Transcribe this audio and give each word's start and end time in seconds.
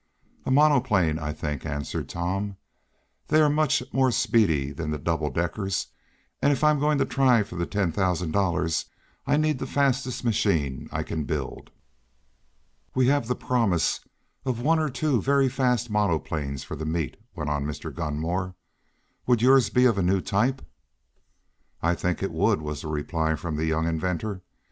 "A 0.47 0.49
monoplane, 0.49 1.19
I 1.19 1.31
think," 1.31 1.63
answered 1.63 2.09
Tom. 2.09 2.57
"They 3.27 3.39
are 3.39 3.51
much 3.51 3.83
more 3.93 4.09
speedy 4.11 4.71
than 4.71 4.89
the 4.89 4.97
double 4.97 5.29
deckers, 5.29 5.89
and 6.41 6.51
if 6.51 6.63
I'm 6.63 6.79
going 6.79 6.97
to 6.97 7.05
try 7.05 7.43
for 7.43 7.55
the 7.55 7.67
ten 7.67 7.91
thousand 7.91 8.31
dollars 8.31 8.85
I 9.27 9.37
need 9.37 9.59
the 9.59 9.67
fastest 9.67 10.23
machine 10.23 10.89
I 10.91 11.03
can 11.03 11.25
build." 11.25 11.69
"We 12.95 13.09
have 13.09 13.27
the 13.27 13.35
promise 13.35 13.99
of 14.43 14.59
one 14.59 14.79
or 14.79 14.89
two 14.89 15.21
very 15.21 15.49
fast 15.49 15.91
monoplanes 15.91 16.63
for 16.63 16.75
the 16.75 16.83
meet," 16.87 17.15
went 17.35 17.51
on 17.51 17.65
Mr. 17.67 17.93
Gunmore. 17.93 18.55
"Would 19.27 19.43
yours 19.43 19.69
be 19.69 19.85
of 19.85 19.99
a 19.99 20.01
new 20.01 20.19
type?" 20.19 20.63
"I 21.83 21.93
think 21.93 22.23
it 22.23 22.31
would," 22.31 22.59
was 22.63 22.81
the 22.81 22.87
reply 22.87 23.33
of 23.33 23.43
the 23.55 23.65
young 23.67 23.85
inventor. 23.85 24.41